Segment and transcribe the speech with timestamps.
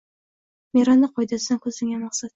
[0.77, 2.29] Miranda qoidasidan ko‘zlangan maqsad